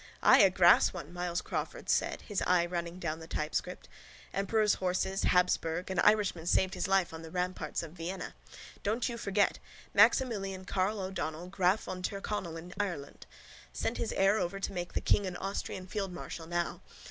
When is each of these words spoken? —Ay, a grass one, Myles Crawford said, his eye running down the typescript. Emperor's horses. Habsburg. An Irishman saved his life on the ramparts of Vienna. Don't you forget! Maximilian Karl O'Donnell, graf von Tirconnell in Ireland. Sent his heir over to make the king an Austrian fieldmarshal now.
—Ay, 0.23 0.39
a 0.39 0.49
grass 0.49 0.93
one, 0.93 1.13
Myles 1.13 1.43
Crawford 1.43 1.87
said, 1.87 2.23
his 2.23 2.41
eye 2.47 2.65
running 2.65 2.97
down 2.97 3.19
the 3.19 3.27
typescript. 3.27 3.87
Emperor's 4.33 4.73
horses. 4.81 5.21
Habsburg. 5.25 5.91
An 5.91 5.99
Irishman 5.99 6.47
saved 6.47 6.73
his 6.73 6.87
life 6.87 7.13
on 7.13 7.21
the 7.21 7.29
ramparts 7.29 7.83
of 7.83 7.91
Vienna. 7.91 8.33
Don't 8.81 9.07
you 9.07 9.15
forget! 9.15 9.59
Maximilian 9.93 10.65
Karl 10.65 10.99
O'Donnell, 10.99 11.49
graf 11.49 11.83
von 11.83 12.01
Tirconnell 12.01 12.57
in 12.57 12.73
Ireland. 12.79 13.27
Sent 13.73 13.97
his 13.97 14.11
heir 14.13 14.39
over 14.39 14.59
to 14.59 14.73
make 14.73 14.93
the 14.93 15.01
king 15.01 15.27
an 15.27 15.37
Austrian 15.37 15.85
fieldmarshal 15.85 16.47
now. 16.47 16.81